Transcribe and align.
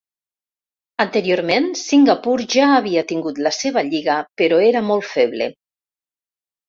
Anteriorment, 1.03 1.67
Singapur 1.81 2.43
ja 2.55 2.71
havia 2.77 3.05
tingut 3.13 3.43
la 3.49 3.55
seva 3.59 3.87
lliga 3.91 4.19
però 4.43 4.63
era 4.73 4.83
molt 4.93 5.09
feble. 5.15 5.51